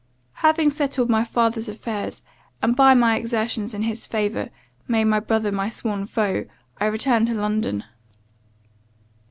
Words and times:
"Having 0.41 0.71
settled 0.71 1.11
my 1.11 1.23
father's 1.23 1.69
affairs, 1.69 2.23
and, 2.59 2.75
by 2.75 2.95
my 2.95 3.17
exertions 3.19 3.75
in 3.75 3.83
his 3.83 4.07
favour, 4.07 4.49
made 4.87 5.03
my 5.03 5.19
brother 5.19 5.51
my 5.51 5.69
sworn 5.69 6.07
foe, 6.07 6.47
I 6.79 6.87
returned 6.87 7.27
to 7.27 7.35
London. 7.35 7.83